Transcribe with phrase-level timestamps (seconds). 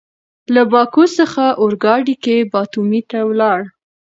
[0.53, 3.59] له باکو څخه اورګاډي کې باتومي ته ولاړ.